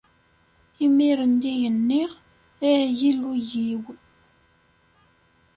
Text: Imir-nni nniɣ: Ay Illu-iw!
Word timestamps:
Imir-nni 0.85 1.53
nniɣ: 1.75 2.11
Ay 2.69 2.99
Illu-iw! 3.09 3.83